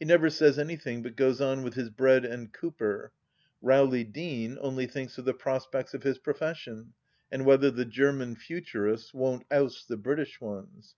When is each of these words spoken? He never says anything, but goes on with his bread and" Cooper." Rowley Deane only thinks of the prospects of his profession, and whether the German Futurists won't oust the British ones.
He 0.00 0.04
never 0.04 0.30
says 0.30 0.58
anything, 0.58 1.00
but 1.00 1.14
goes 1.14 1.40
on 1.40 1.62
with 1.62 1.74
his 1.74 1.90
bread 1.90 2.24
and" 2.24 2.52
Cooper." 2.52 3.12
Rowley 3.62 4.02
Deane 4.02 4.58
only 4.60 4.88
thinks 4.88 5.16
of 5.16 5.24
the 5.24 5.32
prospects 5.32 5.94
of 5.94 6.02
his 6.02 6.18
profession, 6.18 6.94
and 7.30 7.44
whether 7.46 7.70
the 7.70 7.84
German 7.84 8.34
Futurists 8.34 9.14
won't 9.14 9.44
oust 9.48 9.86
the 9.86 9.96
British 9.96 10.40
ones. 10.40 10.96